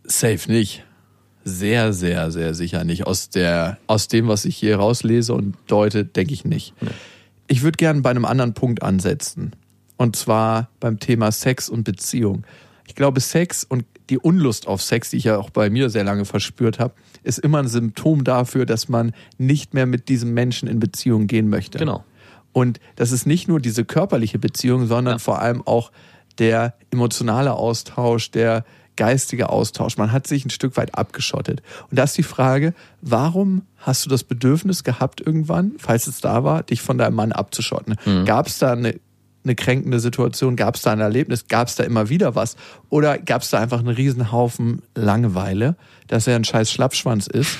[0.04, 0.85] Safe nicht
[1.46, 3.06] sehr, sehr, sehr sicher nicht.
[3.06, 6.74] Aus, der, aus dem, was ich hier rauslese und deute, denke ich nicht.
[6.82, 6.90] Nee.
[7.46, 9.52] Ich würde gerne bei einem anderen Punkt ansetzen.
[9.96, 12.44] Und zwar beim Thema Sex und Beziehung.
[12.88, 16.02] Ich glaube, Sex und die Unlust auf Sex, die ich ja auch bei mir sehr
[16.02, 20.68] lange verspürt habe, ist immer ein Symptom dafür, dass man nicht mehr mit diesem Menschen
[20.68, 21.78] in Beziehung gehen möchte.
[21.78, 22.04] Genau.
[22.52, 25.18] Und das ist nicht nur diese körperliche Beziehung, sondern ja.
[25.18, 25.92] vor allem auch
[26.38, 28.64] der emotionale Austausch, der
[28.96, 29.96] geistige Austausch.
[29.96, 31.62] Man hat sich ein Stück weit abgeschottet.
[31.90, 36.44] Und da ist die Frage, warum hast du das Bedürfnis gehabt irgendwann, falls es da
[36.44, 37.96] war, dich von deinem Mann abzuschotten?
[38.04, 38.24] Mhm.
[38.24, 38.98] Gab es da eine,
[39.44, 40.56] eine kränkende Situation?
[40.56, 41.46] Gab es da ein Erlebnis?
[41.48, 42.56] Gab es da immer wieder was?
[42.88, 45.76] Oder gab es da einfach einen Riesenhaufen Langeweile,
[46.08, 47.58] dass er ein scheiß Schlappschwanz ist?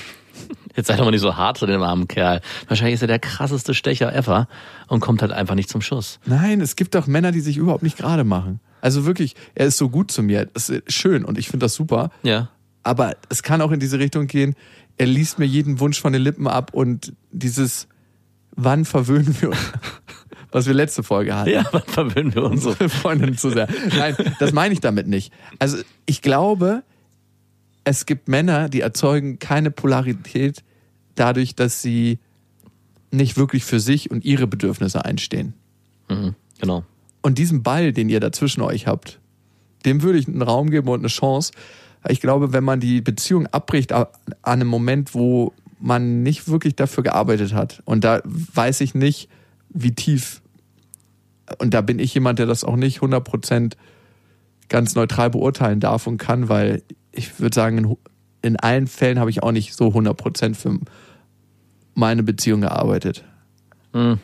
[0.75, 2.39] Jetzt sei doch mal nicht so hart zu dem armen Kerl.
[2.67, 4.47] Wahrscheinlich ist er der krasseste Stecher ever
[4.87, 6.19] und kommt halt einfach nicht zum Schuss.
[6.25, 8.59] Nein, es gibt auch Männer, die sich überhaupt nicht gerade machen.
[8.87, 10.45] Also wirklich, er ist so gut zu mir.
[10.45, 12.09] Das ist schön und ich finde das super.
[12.23, 12.51] Ja.
[12.83, 14.55] Aber es kann auch in diese Richtung gehen.
[14.95, 17.89] Er liest mir jeden Wunsch von den Lippen ab und dieses,
[18.55, 19.59] wann verwöhnen wir uns?
[20.53, 21.49] was wir letzte Folge hatten.
[21.49, 23.67] Ja, wann verwöhnen wir unsere Freundin zu sehr?
[23.89, 25.33] Nein, das meine ich damit nicht.
[25.59, 26.83] Also ich glaube,
[27.83, 30.63] es gibt Männer, die erzeugen keine Polarität
[31.15, 32.19] dadurch, dass sie
[33.11, 35.55] nicht wirklich für sich und ihre Bedürfnisse einstehen.
[36.07, 36.85] Mhm, genau.
[37.27, 39.19] Und diesen Ball, den ihr dazwischen euch habt,
[39.83, 41.51] dem würde ich einen Raum geben und eine Chance.
[42.07, 44.05] Ich glaube, wenn man die Beziehung abbricht an
[44.43, 49.27] einem Moment, wo man nicht wirklich dafür gearbeitet hat, und da weiß ich nicht,
[49.67, 50.41] wie tief,
[51.57, 53.73] und da bin ich jemand, der das auch nicht 100%
[54.69, 57.97] ganz neutral beurteilen darf und kann, weil ich würde sagen, in,
[58.41, 60.79] in allen Fällen habe ich auch nicht so 100% für
[61.93, 63.25] meine Beziehung gearbeitet.
[63.91, 64.19] Mhm.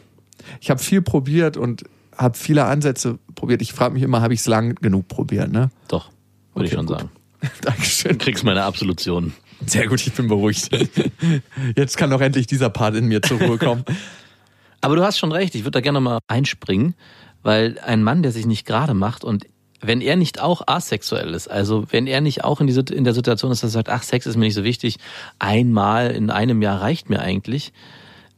[0.61, 1.83] Ich habe viel probiert und
[2.17, 3.61] habe viele Ansätze probiert.
[3.61, 5.51] Ich frage mich immer, habe ich es lang genug probiert?
[5.51, 5.69] Ne?
[5.87, 6.09] Doch,
[6.53, 6.97] würde okay, ich schon gut.
[6.97, 7.09] sagen.
[7.61, 8.17] Dankeschön.
[8.17, 9.33] Du kriegst meine Absolution.
[9.65, 10.69] Sehr gut, ich bin beruhigt.
[11.75, 13.83] Jetzt kann doch endlich dieser Part in mir zur Ruhe kommen.
[14.81, 16.95] Aber du hast schon recht, ich würde da gerne mal einspringen,
[17.41, 19.45] weil ein Mann, der sich nicht gerade macht und
[19.81, 23.13] wenn er nicht auch asexuell ist, also wenn er nicht auch in, die, in der
[23.13, 24.97] Situation ist, dass er sagt, ach, Sex ist mir nicht so wichtig,
[25.39, 27.73] einmal in einem Jahr reicht mir eigentlich,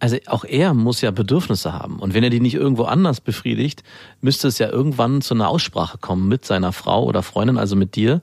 [0.06, 1.98] also auch er muss ja Bedürfnisse haben.
[1.98, 3.82] Und wenn er die nicht irgendwo anders befriedigt,
[4.22, 7.96] müsste es ja irgendwann zu einer Aussprache kommen mit seiner Frau oder Freundin, also mit
[7.96, 8.22] dir,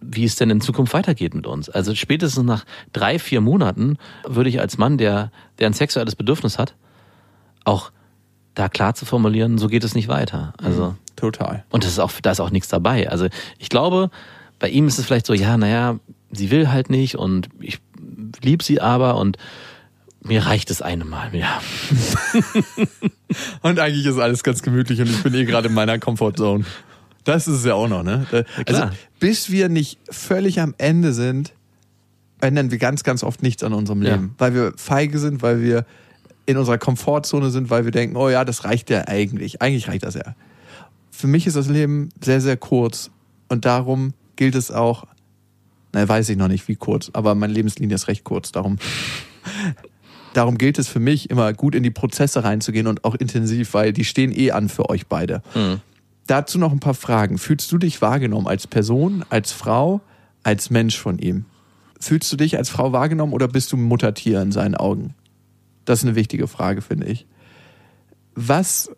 [0.00, 1.68] wie es denn in Zukunft weitergeht mit uns.
[1.68, 6.60] Also spätestens nach drei, vier Monaten würde ich als Mann, der, der ein sexuelles Bedürfnis
[6.60, 6.76] hat,
[7.64, 7.90] auch
[8.54, 10.54] da klar zu formulieren, so geht es nicht weiter.
[10.62, 10.90] Also.
[10.90, 11.64] Mhm, total.
[11.70, 13.10] Und das ist auch, da ist auch nichts dabei.
[13.10, 13.26] Also
[13.58, 14.10] ich glaube,
[14.60, 15.98] bei ihm ist es vielleicht so, ja, naja,
[16.30, 17.80] sie will halt nicht und ich
[18.44, 19.38] lieb sie aber und
[20.28, 21.60] Mir reicht es eine Mal, ja.
[23.62, 26.64] Und eigentlich ist alles ganz gemütlich und ich bin eh gerade in meiner Comfortzone.
[27.24, 28.26] Das ist es ja auch noch, ne?
[28.66, 31.52] Also, bis wir nicht völlig am Ende sind,
[32.40, 34.12] ändern wir ganz, ganz oft nichts an unserem Ja.
[34.12, 34.34] Leben.
[34.38, 35.84] Weil wir feige sind, weil wir
[36.46, 39.60] in unserer Komfortzone sind, weil wir denken, oh ja, das reicht ja eigentlich.
[39.60, 40.34] Eigentlich reicht das ja.
[41.10, 43.10] Für mich ist das Leben sehr, sehr kurz.
[43.48, 45.04] Und darum gilt es auch,
[45.92, 48.52] na, weiß ich noch nicht, wie kurz, aber meine Lebenslinie ist recht kurz.
[48.52, 48.78] Darum,
[50.36, 53.92] darum gilt es für mich, immer gut in die Prozesse reinzugehen und auch intensiv, weil
[53.92, 55.42] die stehen eh an für euch beide.
[56.26, 57.38] Dazu noch ein paar Fragen.
[57.38, 60.00] Fühlst du dich wahrgenommen als Person, als Frau,
[60.42, 61.46] als Mensch von ihm?
[62.00, 65.14] Fühlst du dich als Frau wahrgenommen oder bist du ein Muttertier in seinen Augen?
[65.84, 67.26] Das ist eine wichtige Frage, finde ich.
[68.34, 68.90] Was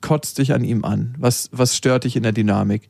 [0.00, 1.14] kotzt dich an ihm an?
[1.18, 2.88] Was, was stört dich in der Dynamik?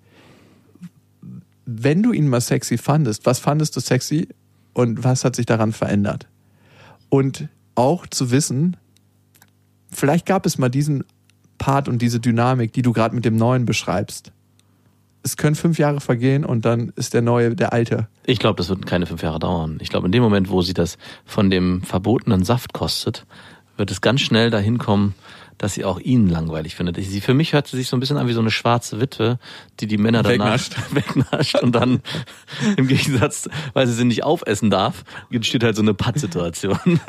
[1.65, 4.29] Wenn du ihn mal sexy fandest, was fandest du sexy
[4.75, 6.29] und was hat sich daran verändert?
[7.09, 8.77] Und auch zu wissen,
[9.91, 11.05] vielleicht gab es mal diesen
[11.59, 14.33] Part und diese Dynamik, die du gerade mit dem Neuen beschreibst.
[15.23, 18.09] Es können fünf Jahre vergehen und dann ist der Neue der Alte.
[18.27, 19.79] Ich glaube, das wird keine fünf Jahre dauern.
[19.81, 23.25] Ich glaube, in dem Moment, wo sie das von dem verbotenen Saft kostet,
[23.77, 25.15] wird es ganz schnell dahin kommen,
[25.59, 26.97] dass sie auch ihn langweilig findet.
[26.97, 29.39] Sie, für mich hört sie sich so ein bisschen an wie so eine schwarze Witwe,
[29.81, 30.77] die die Männer danach Wegnascht.
[30.95, 32.01] wegnascht und dann
[32.77, 36.79] im Gegensatz, weil sie sie nicht aufessen darf, entsteht halt so eine Pattsituation.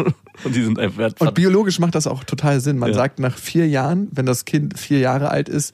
[0.43, 2.77] Und die sind einfach Und biologisch macht das auch total Sinn.
[2.79, 2.95] Man Ja.
[2.95, 5.73] sagt nach vier Jahren, wenn das Kind vier Jahre alt ist,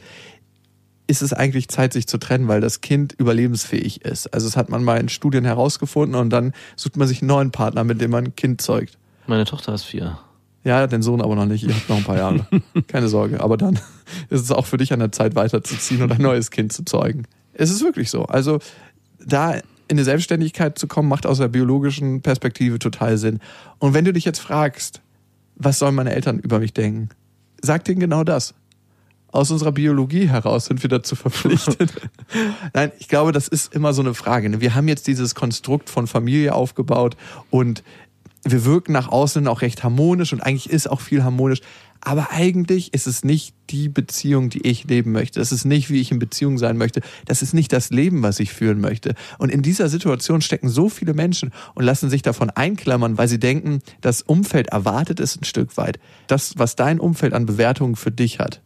[1.07, 4.27] ist es eigentlich Zeit, sich zu trennen, weil das Kind überlebensfähig ist.
[4.33, 7.51] Also das hat man mal in Studien herausgefunden und dann sucht man sich einen neuen
[7.51, 8.97] Partner, mit dem man ein Kind zeugt.
[9.27, 10.19] Meine Tochter ist vier.
[10.63, 11.63] Ja, den Sohn aber noch nicht.
[11.63, 12.45] Ihr habt noch ein paar Jahre.
[12.87, 13.41] Keine Sorge.
[13.41, 13.75] Aber dann
[14.29, 17.23] ist es auch für dich an der Zeit weiterzuziehen und ein neues Kind zu zeugen.
[17.53, 18.23] Es ist wirklich so.
[18.25, 18.59] Also
[19.25, 19.53] da
[19.89, 23.39] in eine Selbstständigkeit zu kommen, macht aus der biologischen Perspektive total Sinn.
[23.79, 25.01] Und wenn du dich jetzt fragst,
[25.55, 27.09] was sollen meine Eltern über mich denken?
[27.61, 28.53] Sag denen genau das.
[29.31, 31.93] Aus unserer Biologie heraus sind wir dazu verpflichtet.
[32.73, 34.49] Nein, ich glaube, das ist immer so eine Frage.
[34.49, 34.61] ne?
[34.61, 37.15] Wir haben jetzt dieses Konstrukt von Familie aufgebaut
[37.49, 37.83] und
[38.43, 41.61] wir wirken nach außen auch recht harmonisch und eigentlich ist auch viel harmonisch.
[42.01, 45.41] Aber eigentlich ist es nicht die Beziehung, die ich leben möchte.
[45.41, 47.01] Es ist nicht, wie ich in Beziehung sein möchte.
[47.25, 49.15] Das ist nicht das Leben, was ich führen möchte.
[49.37, 53.39] Und in dieser Situation stecken so viele Menschen und lassen sich davon einklammern, weil sie
[53.39, 55.99] denken, das Umfeld erwartet es ein Stück weit.
[56.27, 58.61] Das, was dein Umfeld an Bewertungen für dich hat,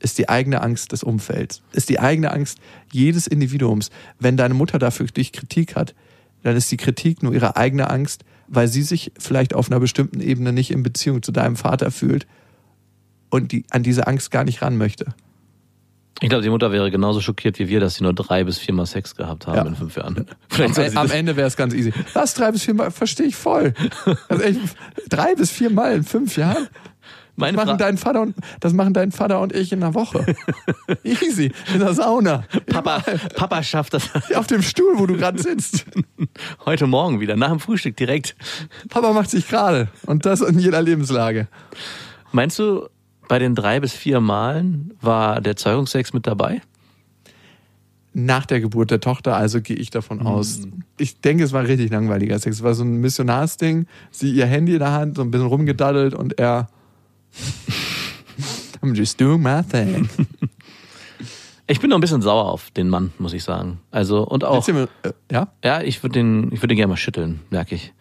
[0.00, 2.58] ist die eigene Angst des Umfelds, ist die eigene Angst
[2.92, 3.90] jedes Individuums.
[4.18, 5.94] Wenn deine Mutter dafür dich Kritik hat,
[6.42, 10.20] dann ist die Kritik nur ihre eigene Angst, weil sie sich vielleicht auf einer bestimmten
[10.20, 12.26] Ebene nicht in Beziehung zu deinem Vater fühlt
[13.30, 15.06] und die an diese Angst gar nicht ran möchte.
[16.22, 18.86] Ich glaube, die Mutter wäre genauso schockiert wie wir, dass sie nur drei bis viermal
[18.86, 19.66] Sex gehabt haben Ja.
[19.66, 20.16] in fünf Jahren.
[20.58, 21.92] Am, Vielleicht am das- Ende wäre es ganz easy.
[22.14, 22.90] Was, drei bis vier Mal?
[22.90, 23.74] Verstehe ich voll.
[24.28, 24.58] Also echt,
[25.10, 26.68] drei bis vier Mal in fünf Jahren?
[27.36, 29.92] Das Meine machen, Fra- dein Vater und, das machen dein Vater und ich in einer
[29.94, 30.24] Woche.
[31.04, 31.52] Easy.
[31.74, 32.44] In der Sauna.
[32.66, 33.02] Papa,
[33.36, 35.84] Papa schafft das Auf dem Stuhl, wo du gerade sitzt.
[36.64, 38.34] heute Morgen wieder, nach dem Frühstück direkt.
[38.88, 39.88] Papa macht sich gerade.
[40.06, 41.46] Und das in jeder Lebenslage.
[42.32, 42.88] Meinst du,
[43.28, 46.62] bei den drei bis vier Malen war der Zeugungssex mit dabei?
[48.14, 50.60] Nach der Geburt der Tochter, also gehe ich davon aus.
[50.96, 52.56] Ich denke, es war richtig langweiliger Sex.
[52.56, 53.86] Es war so ein Missionarsding.
[54.10, 56.68] Sie ihr Handy in der Hand, so ein bisschen rumgedaddelt und er.
[58.82, 60.08] I'm just doing my thing.
[61.68, 63.80] Ich bin noch ein bisschen sauer auf den Mann, muss ich sagen.
[63.90, 65.48] Also, und auch, mir, äh, ja?
[65.64, 67.92] ja, ich würde den, ich würde den gerne mal schütteln, merke ich.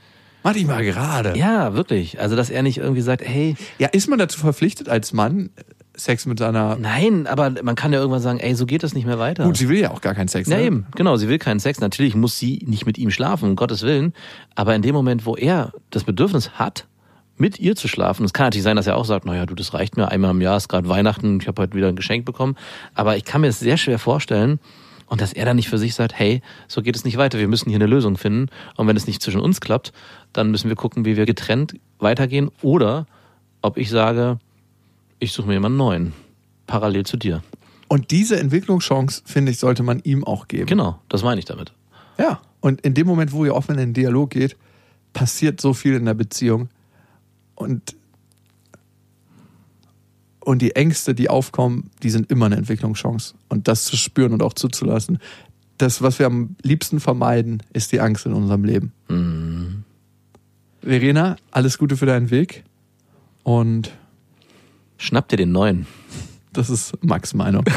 [0.43, 1.35] Mach dich mal gerade.
[1.35, 2.19] Ja, wirklich.
[2.19, 5.49] Also, dass er nicht irgendwie sagt, hey, Ja, ist man dazu verpflichtet als Mann,
[5.95, 6.75] Sex mit seiner.
[6.75, 9.45] nein, aber man kann ja irgendwann sagen, ey, so geht das nicht mehr weiter.
[9.45, 10.47] Gut, sie will ja auch gar keinen Sex.
[10.47, 10.63] Ja, ne?
[10.63, 11.79] eben, genau, sie will keinen Sex.
[11.79, 14.13] Natürlich muss sie nicht mit ihm schlafen, um Gottes Willen.
[14.53, 16.85] Aber in dem Moment, wo er das Bedürfnis hat,
[17.37, 19.73] mit ihr zu schlafen, es kann natürlich sein, dass er auch sagt, naja, du, das
[19.73, 22.55] reicht mir, einmal im Jahr ist gerade Weihnachten, ich habe heute wieder ein Geschenk bekommen.
[22.93, 24.59] Aber ich kann mir es sehr schwer vorstellen,
[25.07, 27.47] und dass er dann nicht für sich sagt, hey, so geht es nicht weiter, wir
[27.47, 28.49] müssen hier eine Lösung finden.
[28.75, 29.93] Und wenn es nicht zwischen uns klappt,
[30.33, 32.49] dann müssen wir gucken, wie wir getrennt weitergehen.
[32.61, 33.05] Oder
[33.61, 34.39] ob ich sage,
[35.19, 36.13] ich suche mir jemanden neuen,
[36.67, 37.43] parallel zu dir.
[37.87, 40.65] Und diese Entwicklungschance, finde ich, sollte man ihm auch geben.
[40.65, 41.71] Genau, das meine ich damit.
[42.17, 42.41] Ja.
[42.59, 44.57] Und in dem Moment, wo ihr offen in den Dialog geht,
[45.13, 46.69] passiert so viel in der Beziehung.
[47.55, 47.95] Und,
[50.39, 53.35] und die Ängste, die aufkommen, die sind immer eine Entwicklungschance.
[53.49, 55.19] Und das zu spüren und auch zuzulassen.
[55.77, 58.93] Das, was wir am liebsten vermeiden, ist die Angst in unserem Leben.
[60.81, 62.63] Verena, alles Gute für deinen Weg.
[63.43, 63.91] Und
[64.97, 65.87] Schnapp dir den neuen.
[66.53, 67.65] das ist Max Meinung.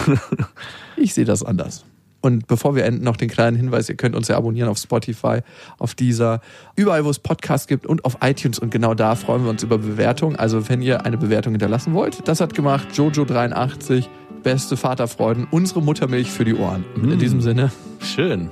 [1.00, 1.84] Ich sehe das anders.
[2.20, 5.40] Und bevor wir enden, noch den kleinen Hinweis, ihr könnt uns ja abonnieren auf Spotify,
[5.78, 6.40] auf dieser,
[6.74, 8.58] überall, wo es Podcasts gibt und auf iTunes.
[8.58, 10.36] Und genau da freuen wir uns über Bewertungen.
[10.36, 14.06] Also wenn ihr eine Bewertung hinterlassen wollt, das hat gemacht Jojo83,
[14.42, 16.84] beste Vaterfreuden, unsere Muttermilch für die Ohren.
[16.96, 17.12] Mm.
[17.12, 18.50] In diesem Sinne, Schön.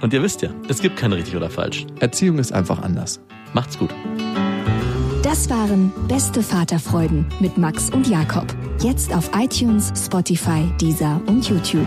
[0.00, 1.86] Und ihr wisst ja, es gibt kein richtig oder falsch.
[2.00, 3.20] Erziehung ist einfach anders.
[3.52, 3.90] Macht's gut.
[5.22, 8.46] Das waren Beste Vaterfreuden mit Max und Jakob.
[8.80, 11.86] Jetzt auf iTunes, Spotify, Deezer und YouTube.